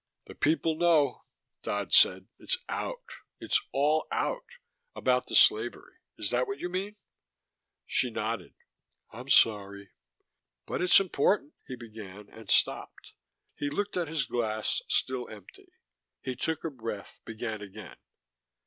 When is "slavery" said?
5.35-5.93